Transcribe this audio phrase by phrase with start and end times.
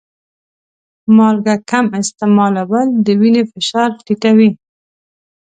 [1.15, 4.49] مالګه کم استعمالول د وینې فشار ټیټوي.